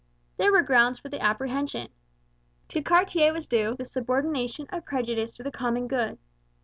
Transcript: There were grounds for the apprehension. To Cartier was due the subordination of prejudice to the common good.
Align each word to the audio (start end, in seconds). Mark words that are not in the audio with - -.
There 0.37 0.51
were 0.51 0.63
grounds 0.63 0.97
for 0.97 1.09
the 1.09 1.19
apprehension. 1.21 1.89
To 2.69 2.81
Cartier 2.81 3.31
was 3.33 3.45
due 3.45 3.75
the 3.75 3.85
subordination 3.85 4.65
of 4.71 4.83
prejudice 4.83 5.31
to 5.35 5.43
the 5.43 5.51
common 5.51 5.87
good. 5.87 6.17